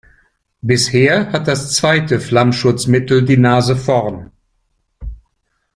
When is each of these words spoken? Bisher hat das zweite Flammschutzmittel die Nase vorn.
Bisher 0.63 1.31
hat 1.31 1.47
das 1.47 1.73
zweite 1.75 2.19
Flammschutzmittel 2.19 3.23
die 3.23 3.37
Nase 3.37 3.75
vorn. 3.75 4.31